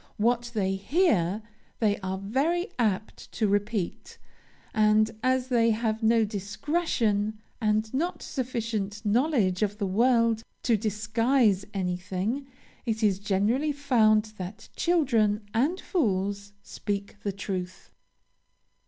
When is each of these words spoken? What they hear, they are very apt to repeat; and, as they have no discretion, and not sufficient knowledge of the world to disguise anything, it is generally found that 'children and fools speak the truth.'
What 0.17 0.49
they 0.55 0.73
hear, 0.77 1.43
they 1.77 1.99
are 1.99 2.17
very 2.17 2.69
apt 2.79 3.31
to 3.33 3.47
repeat; 3.47 4.17
and, 4.73 5.11
as 5.21 5.49
they 5.49 5.69
have 5.69 6.01
no 6.01 6.25
discretion, 6.25 7.37
and 7.61 7.93
not 7.93 8.23
sufficient 8.23 9.05
knowledge 9.05 9.61
of 9.61 9.77
the 9.77 9.85
world 9.85 10.41
to 10.63 10.75
disguise 10.75 11.65
anything, 11.71 12.47
it 12.83 13.03
is 13.03 13.19
generally 13.19 13.71
found 13.71 14.33
that 14.39 14.69
'children 14.75 15.45
and 15.53 15.79
fools 15.79 16.53
speak 16.63 17.17
the 17.21 17.31
truth.' 17.31 17.91